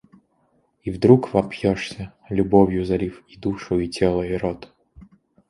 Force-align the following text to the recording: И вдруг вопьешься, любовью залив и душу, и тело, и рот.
И 0.81 0.89
вдруг 0.89 1.31
вопьешься, 1.31 2.15
любовью 2.27 2.85
залив 2.85 3.23
и 3.27 3.37
душу, 3.37 3.77
и 3.77 3.87
тело, 3.87 4.23
и 4.23 4.33
рот. 4.35 4.73